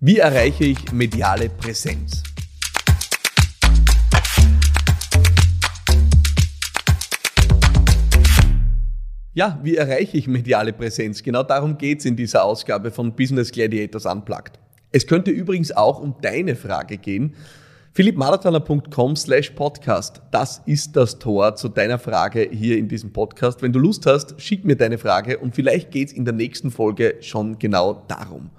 [0.00, 2.22] Wie erreiche ich mediale Präsenz?
[9.34, 11.24] Ja, wie erreiche ich mediale Präsenz?
[11.24, 14.60] Genau darum geht es in dieser Ausgabe von Business Gladiators Unplugged.
[14.92, 17.34] Es könnte übrigens auch um deine Frage gehen.
[17.92, 20.22] philippmarathoner.com slash podcast.
[20.30, 23.62] Das ist das Tor zu deiner Frage hier in diesem Podcast.
[23.62, 26.70] Wenn du Lust hast, schick mir deine Frage und vielleicht geht es in der nächsten
[26.70, 28.50] Folge schon genau darum.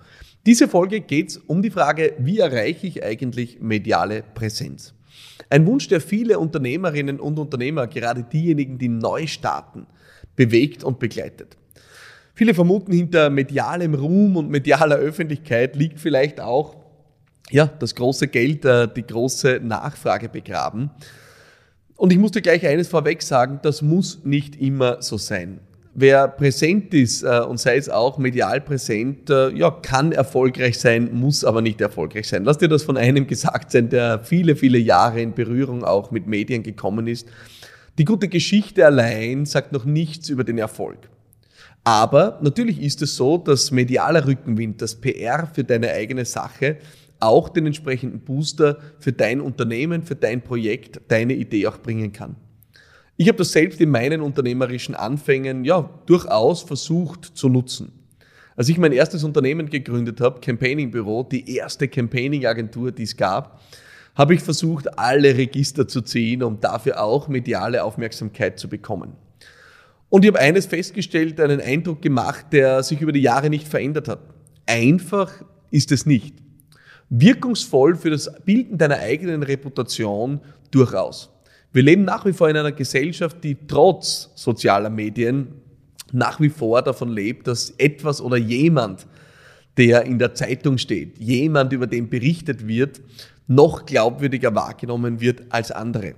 [0.45, 4.93] Diese Folge geht es um die Frage, wie erreiche ich eigentlich mediale Präsenz?
[5.49, 9.85] Ein Wunsch, der viele Unternehmerinnen und Unternehmer, gerade diejenigen, die neu starten,
[10.35, 11.57] bewegt und begleitet.
[12.35, 16.77] Viele vermuten, hinter medialem Ruhm und medialer Öffentlichkeit liegt vielleicht auch
[17.49, 20.91] ja, das große Geld, äh, die große Nachfrage begraben.
[21.95, 25.59] Und ich muss dir gleich eines vorweg sagen, das muss nicht immer so sein.
[26.01, 31.09] Wer präsent ist äh, und sei es auch medial präsent, äh, ja, kann erfolgreich sein,
[31.11, 32.45] muss aber nicht erfolgreich sein.
[32.45, 36.25] Lass dir das von einem gesagt sein, der viele, viele Jahre in Berührung auch mit
[36.25, 37.27] Medien gekommen ist.
[37.97, 41.09] Die gute Geschichte allein sagt noch nichts über den Erfolg.
[41.83, 46.77] Aber natürlich ist es so, dass medialer Rückenwind, das PR für deine eigene Sache
[47.19, 52.37] auch den entsprechenden Booster für dein Unternehmen, für dein Projekt, deine Idee auch bringen kann.
[53.21, 57.91] Ich habe das selbst in meinen unternehmerischen Anfängen ja durchaus versucht zu nutzen.
[58.55, 63.17] Als ich mein erstes Unternehmen gegründet habe, Campaigning Büro, die erste Campaigning Agentur, die es
[63.17, 63.59] gab,
[64.15, 69.11] habe ich versucht, alle Register zu ziehen, um dafür auch mediale Aufmerksamkeit zu bekommen.
[70.07, 74.07] Und ich habe eines festgestellt, einen Eindruck gemacht, der sich über die Jahre nicht verändert
[74.07, 74.21] hat.
[74.65, 76.35] Einfach ist es nicht.
[77.09, 80.39] Wirkungsvoll für das Bilden deiner eigenen Reputation
[80.71, 81.33] durchaus.
[81.71, 85.49] Wir leben nach wie vor in einer Gesellschaft, die trotz sozialer Medien
[86.11, 89.05] nach wie vor davon lebt, dass etwas oder jemand,
[89.77, 93.01] der in der Zeitung steht, jemand, über den berichtet wird,
[93.47, 96.15] noch glaubwürdiger wahrgenommen wird als andere.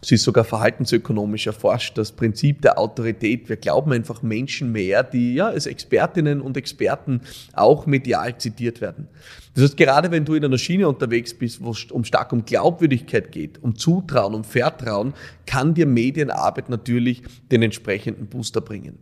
[0.00, 3.48] Es ist sogar verhaltensökonomisch erforscht, das Prinzip der Autorität.
[3.48, 9.08] Wir glauben einfach Menschen mehr, die ja als Expertinnen und Experten auch medial zitiert werden.
[9.54, 12.44] Das heißt, gerade wenn du in einer Schiene unterwegs bist, wo es um stark um
[12.44, 15.14] Glaubwürdigkeit geht, um Zutrauen, um Vertrauen,
[15.46, 18.98] kann dir Medienarbeit natürlich den entsprechenden Booster bringen.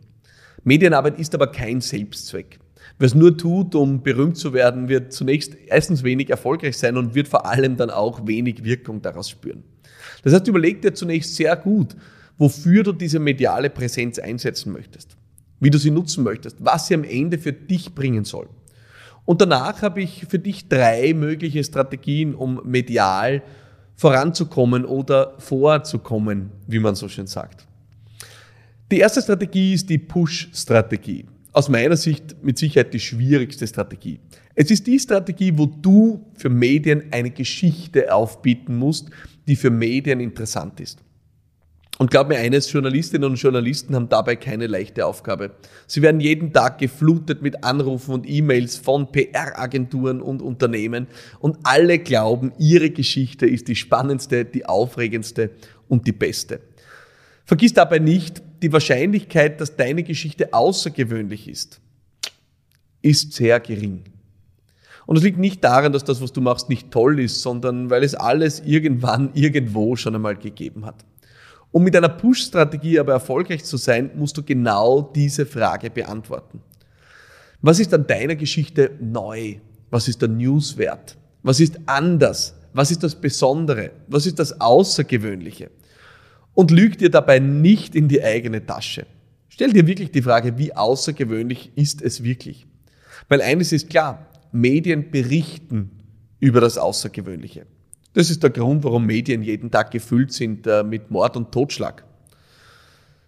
[0.63, 2.57] Medienarbeit ist aber kein Selbstzweck.
[2.97, 7.13] Wer es nur tut, um berühmt zu werden, wird zunächst erstens wenig erfolgreich sein und
[7.13, 9.63] wird vor allem dann auch wenig Wirkung daraus spüren.
[10.23, 11.95] Das heißt, überleg dir zunächst sehr gut,
[12.37, 15.17] wofür du diese mediale Präsenz einsetzen möchtest,
[15.59, 18.47] wie du sie nutzen möchtest, was sie am Ende für dich bringen soll.
[19.25, 23.43] Und danach habe ich für dich drei mögliche Strategien, um medial
[23.95, 27.65] voranzukommen oder vorzukommen, wie man so schön sagt.
[28.89, 31.25] Die erste Strategie ist die Push-Strategie.
[31.57, 34.19] Aus meiner Sicht mit Sicherheit die schwierigste Strategie.
[34.53, 39.09] Es ist die Strategie, wo du für Medien eine Geschichte aufbieten musst,
[39.47, 40.99] die für Medien interessant ist.
[41.97, 45.55] Und glaub mir eines, Journalistinnen und Journalisten haben dabei keine leichte Aufgabe.
[45.87, 51.07] Sie werden jeden Tag geflutet mit Anrufen und E-Mails von PR-Agenturen und Unternehmen
[51.39, 55.49] und alle glauben, ihre Geschichte ist die spannendste, die aufregendste
[55.87, 56.61] und die beste.
[57.45, 61.79] Vergiss dabei nicht, die Wahrscheinlichkeit, dass deine Geschichte außergewöhnlich ist,
[63.01, 64.03] ist sehr gering.
[65.05, 68.03] Und es liegt nicht daran, dass das, was du machst, nicht toll ist, sondern weil
[68.03, 71.05] es alles irgendwann, irgendwo schon einmal gegeben hat.
[71.71, 76.61] Um mit einer Push-Strategie aber erfolgreich zu sein, musst du genau diese Frage beantworten.
[77.61, 79.55] Was ist an deiner Geschichte neu?
[79.89, 81.17] Was ist der Newswert?
[81.43, 82.55] Was ist anders?
[82.73, 83.91] Was ist das Besondere?
[84.07, 85.71] Was ist das Außergewöhnliche?
[86.57, 89.05] Und lüg dir dabei nicht in die eigene Tasche.
[89.47, 92.65] Stell dir wirklich die Frage, wie außergewöhnlich ist es wirklich?
[93.29, 95.91] Weil eines ist klar, Medien berichten
[96.39, 97.67] über das Außergewöhnliche.
[98.13, 102.03] Das ist der Grund, warum Medien jeden Tag gefüllt sind äh, mit Mord und Totschlag.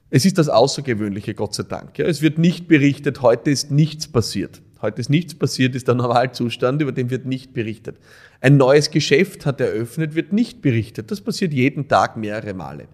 [0.09, 1.99] Es ist das Außergewöhnliche, Gott sei Dank.
[1.99, 4.59] Es wird nicht berichtet, heute ist nichts passiert.
[4.81, 7.97] Heute ist nichts passiert, ist der Normalzustand, über den wird nicht berichtet.
[8.39, 11.11] Ein neues Geschäft hat eröffnet, wird nicht berichtet.
[11.11, 12.87] Das passiert jeden Tag mehrere Male.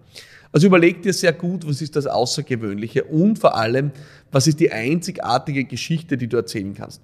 [0.52, 3.90] Also überleg dir sehr gut, was ist das Außergewöhnliche und vor allem,
[4.30, 7.02] was ist die einzigartige Geschichte, die du erzählen kannst.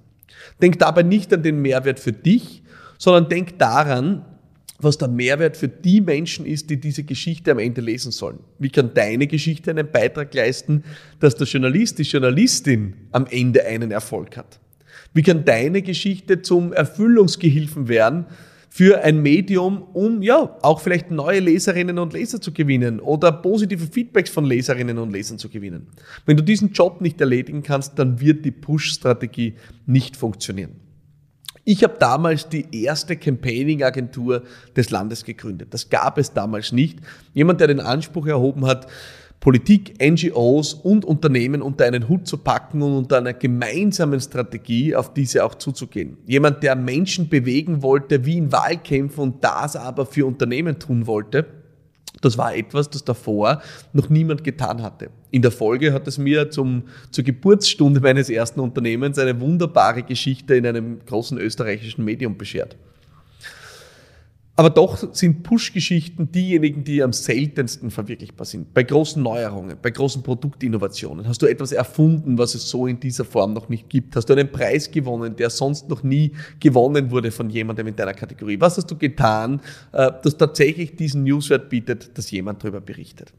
[0.60, 2.62] Denk dabei nicht an den Mehrwert für dich,
[2.98, 4.24] sondern denk daran,
[4.78, 8.40] was der Mehrwert für die Menschen ist, die diese Geschichte am Ende lesen sollen.
[8.58, 10.84] Wie kann deine Geschichte einen Beitrag leisten,
[11.20, 14.58] dass der Journalist, die Journalistin am Ende einen Erfolg hat?
[15.14, 18.26] Wie kann deine Geschichte zum Erfüllungsgehilfen werden
[18.74, 23.86] für ein Medium, um ja auch vielleicht neue Leserinnen und Leser zu gewinnen oder positive
[23.86, 25.88] Feedbacks von Leserinnen und Lesern zu gewinnen?
[26.24, 30.76] Wenn du diesen Job nicht erledigen kannst, dann wird die Push-Strategie nicht funktionieren.
[31.64, 34.42] Ich habe damals die erste Campaigning-Agentur
[34.74, 35.74] des Landes gegründet.
[35.74, 36.98] Das gab es damals nicht.
[37.34, 38.86] Jemand, der den Anspruch erhoben hat,
[39.42, 45.14] Politik, NGOs und Unternehmen unter einen Hut zu packen und unter einer gemeinsamen Strategie auf
[45.14, 46.16] diese auch zuzugehen.
[46.28, 51.44] Jemand, der Menschen bewegen wollte, wie in Wahlkämpfen und das aber für Unternehmen tun wollte.
[52.20, 53.60] Das war etwas, das davor
[53.92, 55.10] noch niemand getan hatte.
[55.32, 60.54] In der Folge hat es mir zum, zur Geburtsstunde meines ersten Unternehmens eine wunderbare Geschichte
[60.54, 62.76] in einem großen österreichischen Medium beschert.
[64.54, 68.74] Aber doch sind Push-Geschichten diejenigen, die am seltensten verwirklichbar sind.
[68.74, 71.26] Bei großen Neuerungen, bei großen Produktinnovationen.
[71.26, 74.14] Hast du etwas erfunden, was es so in dieser Form noch nicht gibt?
[74.14, 78.12] Hast du einen Preis gewonnen, der sonst noch nie gewonnen wurde von jemandem in deiner
[78.12, 78.60] Kategorie?
[78.60, 79.62] Was hast du getan,
[79.92, 83.32] äh, das tatsächlich diesen Newswert bietet, dass jemand darüber berichtet?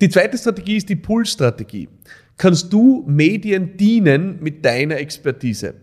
[0.00, 1.88] Die zweite Strategie ist die Pull-Strategie.
[2.36, 5.74] Kannst du Medien dienen mit deiner Expertise?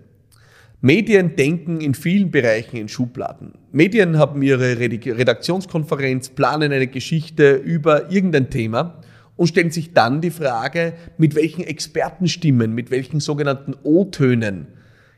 [0.81, 3.53] Medien denken in vielen Bereichen in Schubladen.
[3.71, 9.01] Medien haben ihre Redaktionskonferenz, planen eine Geschichte über irgendein Thema
[9.35, 14.68] und stellen sich dann die Frage, mit welchen Expertenstimmen, mit welchen sogenannten O-Tönen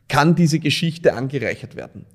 [0.07, 2.05] kann diese Geschichte angereichert werden.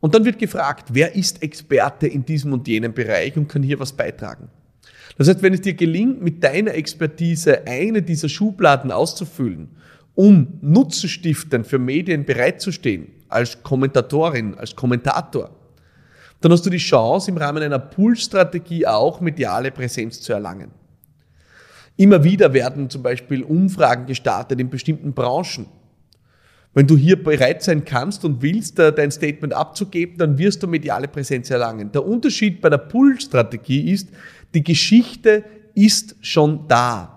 [0.00, 3.78] Und dann wird gefragt, wer ist Experte in diesem und jenem Bereich und kann hier
[3.78, 4.48] was beitragen.
[5.18, 9.68] Das heißt, wenn es dir gelingt, mit deiner Expertise eine dieser Schubladen auszufüllen
[10.16, 15.50] um nutzenstiftend für Medien bereitzustehen, als Kommentatorin, als Kommentator,
[16.40, 20.70] dann hast du die Chance, im Rahmen einer Pool-Strategie auch mediale Präsenz zu erlangen.
[21.96, 25.66] Immer wieder werden zum Beispiel Umfragen gestartet in bestimmten Branchen.
[26.74, 31.08] Wenn du hier bereit sein kannst und willst, dein Statement abzugeben, dann wirst du mediale
[31.08, 31.90] Präsenz erlangen.
[31.92, 34.10] Der Unterschied bei der Pull-Strategie ist,
[34.52, 35.42] die Geschichte
[35.74, 37.15] ist schon da.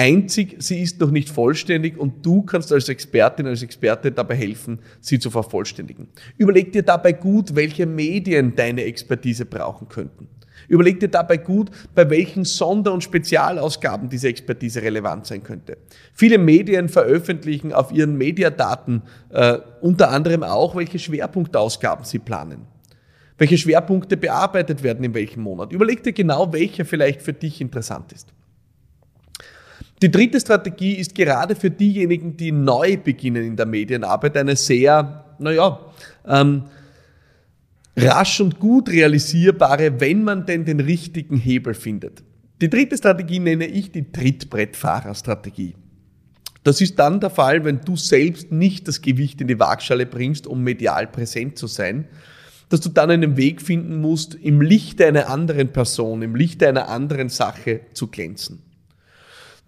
[0.00, 4.78] Einzig, sie ist noch nicht vollständig und du kannst als Expertin, als Experte dabei helfen,
[5.00, 6.06] sie zu vervollständigen.
[6.36, 10.28] Überleg dir dabei gut, welche Medien deine Expertise brauchen könnten.
[10.68, 15.78] Überleg dir dabei gut, bei welchen Sonder- und Spezialausgaben diese Expertise relevant sein könnte.
[16.12, 22.68] Viele Medien veröffentlichen auf ihren Mediadaten äh, unter anderem auch, welche Schwerpunktausgaben sie planen.
[23.36, 25.72] Welche Schwerpunkte bearbeitet werden in welchem Monat.
[25.72, 28.32] Überleg dir genau, welcher vielleicht für dich interessant ist.
[30.00, 35.24] Die dritte Strategie ist gerade für diejenigen, die neu beginnen in der Medienarbeit, eine sehr,
[35.38, 35.80] naja,
[36.26, 36.64] ähm,
[37.96, 42.22] rasch und gut realisierbare, wenn man denn den richtigen Hebel findet.
[42.60, 45.74] Die dritte Strategie nenne ich die Trittbrettfahrerstrategie.
[46.62, 50.46] Das ist dann der Fall, wenn du selbst nicht das Gewicht in die Waagschale bringst,
[50.46, 52.06] um medial präsent zu sein,
[52.68, 56.88] dass du dann einen Weg finden musst, im Lichte einer anderen Person, im Lichte einer
[56.88, 58.62] anderen Sache zu glänzen.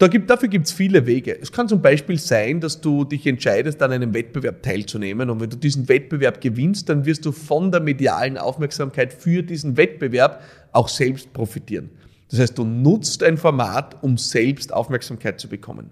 [0.00, 1.38] Da gibt, dafür gibt es viele Wege.
[1.38, 5.28] Es kann zum Beispiel sein, dass du dich entscheidest, an einem Wettbewerb teilzunehmen.
[5.28, 9.76] Und wenn du diesen Wettbewerb gewinnst, dann wirst du von der medialen Aufmerksamkeit für diesen
[9.76, 10.42] Wettbewerb
[10.72, 11.90] auch selbst profitieren.
[12.30, 15.90] Das heißt, du nutzt ein Format, um selbst Aufmerksamkeit zu bekommen.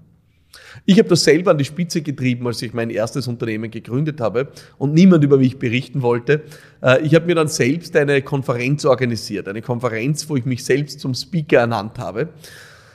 [0.86, 4.48] Ich habe das selber an die Spitze getrieben, als ich mein erstes Unternehmen gegründet habe
[4.78, 6.44] und niemand über mich berichten wollte.
[6.82, 11.00] Äh, ich habe mir dann selbst eine Konferenz organisiert, eine Konferenz, wo ich mich selbst
[11.00, 12.30] zum Speaker ernannt habe.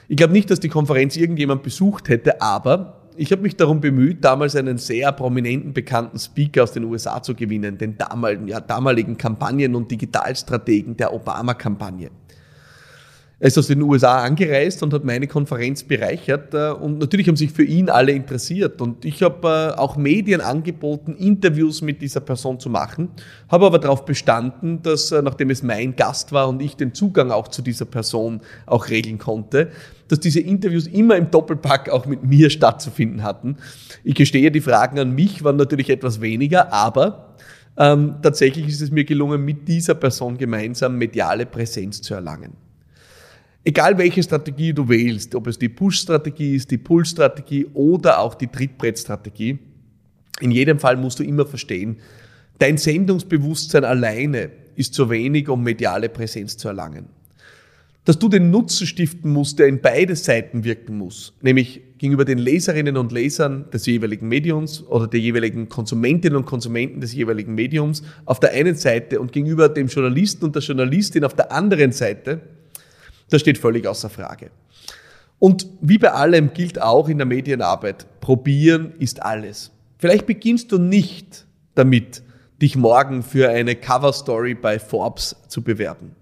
[0.08, 4.24] Ich glaube nicht, dass die Konferenz irgendjemand besucht hätte, aber ich habe mich darum bemüht,
[4.24, 9.16] damals einen sehr prominenten, bekannten Speaker aus den USA zu gewinnen, den damaligen, ja, damaligen
[9.16, 12.10] Kampagnen- und Digitalstrategen der Obama-Kampagne.
[13.44, 17.36] Er ist aus den USA angereist und hat meine Konferenz bereichert äh, und natürlich haben
[17.36, 22.20] sich für ihn alle interessiert und ich habe äh, auch Medien angeboten, Interviews mit dieser
[22.20, 23.10] Person zu machen,
[23.50, 27.30] habe aber darauf bestanden, dass äh, nachdem es mein Gast war und ich den Zugang
[27.30, 29.68] auch zu dieser Person auch regeln konnte,
[30.08, 33.58] dass diese Interviews immer im Doppelpack auch mit mir stattzufinden hatten.
[34.04, 37.34] Ich gestehe, die Fragen an mich waren natürlich etwas weniger, aber
[37.76, 42.63] ähm, tatsächlich ist es mir gelungen, mit dieser Person gemeinsam mediale Präsenz zu erlangen.
[43.66, 48.48] Egal welche Strategie du wählst, ob es die Push-Strategie ist, die Pull-Strategie oder auch die
[48.48, 49.58] Trittbrett-Strategie,
[50.40, 51.96] in jedem Fall musst du immer verstehen,
[52.58, 57.06] dein Sendungsbewusstsein alleine ist zu wenig, um mediale Präsenz zu erlangen.
[58.04, 62.36] Dass du den Nutzen stiften musst, der in beide Seiten wirken muss, nämlich gegenüber den
[62.36, 68.02] Leserinnen und Lesern des jeweiligen Mediums oder der jeweiligen Konsumentinnen und Konsumenten des jeweiligen Mediums
[68.26, 72.42] auf der einen Seite und gegenüber dem Journalisten und der Journalistin auf der anderen Seite,
[73.34, 74.50] das steht völlig außer Frage.
[75.40, 79.72] Und wie bei allem gilt auch in der Medienarbeit, probieren ist alles.
[79.98, 82.22] Vielleicht beginnst du nicht damit,
[82.62, 86.12] dich morgen für eine Coverstory bei Forbes zu bewerben.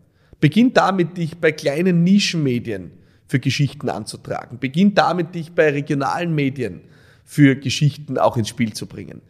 [0.41, 2.93] Beginn damit, dich bei kleinen Nischenmedien
[3.29, 4.59] für Geschichten anzutragen.
[4.59, 6.81] Beginn damit, dich bei regionalen Medien
[7.25, 9.21] für Geschichten auch ins Spiel zu bringen.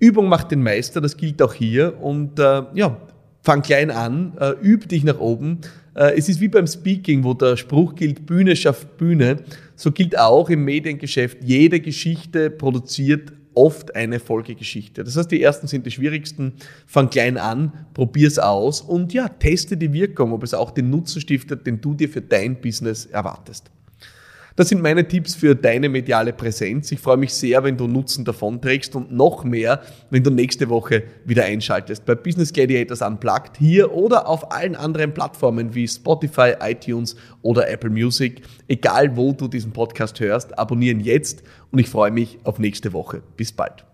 [0.00, 2.02] Übung macht den Meister, das gilt auch hier.
[2.02, 2.96] Und äh, ja,
[3.42, 5.58] fang klein an, äh, üb dich nach oben.
[5.94, 9.38] Äh, es ist wie beim Speaking, wo der Spruch gilt, Bühne schafft Bühne.
[9.76, 15.04] So gilt auch im Mediengeschäft, jede Geschichte produziert oft eine Folgegeschichte.
[15.04, 16.54] Das heißt, die ersten sind die schwierigsten.
[16.86, 21.20] Fang klein an, probier's aus und ja, teste die Wirkung, ob es auch den Nutzen
[21.20, 23.70] stiftet, den du dir für dein Business erwartest.
[24.56, 26.92] Das sind meine Tipps für deine mediale Präsenz.
[26.92, 29.80] Ich freue mich sehr, wenn du Nutzen davon trägst und noch mehr,
[30.10, 35.14] wenn du nächste Woche wieder einschaltest bei Business Gladiators Unplugged hier oder auf allen anderen
[35.14, 38.42] Plattformen wie Spotify, iTunes oder Apple Music.
[38.68, 43.22] Egal wo du diesen Podcast hörst, abonnieren jetzt und ich freue mich auf nächste Woche.
[43.36, 43.91] Bis bald.